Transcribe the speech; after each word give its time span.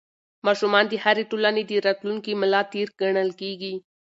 ماشومان 0.45 0.85
د 0.89 0.93
هرې 1.03 1.23
ټولنې 1.31 1.63
د 1.65 1.71
راتلونکي 1.87 2.31
ملا 2.41 2.61
تېر 2.73 2.87
ګڼل 3.01 3.29
کېږي. 3.41 3.73